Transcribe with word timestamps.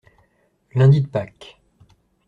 Lundi 0.73 0.99
de 1.03 1.07
Pâques. 1.09 1.57